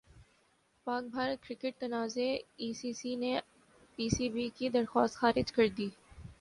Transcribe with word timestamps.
پاک 0.87 1.03
بھارت 1.11 1.43
کرکٹ 1.43 1.79
تنازع 1.79 2.29
I 2.57 2.71
C 2.73 2.91
سی 2.93 3.15
نے 3.15 3.33
پی 3.95 4.09
سی 4.09 4.29
بی 4.29 4.49
کی 4.55 4.69
درخواست 4.69 5.15
خارج 5.15 5.51
کردی 5.51 5.89